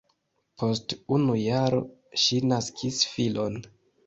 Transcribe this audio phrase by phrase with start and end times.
[0.61, 1.83] Post unu jaro
[2.23, 3.63] ŝi naskis filon.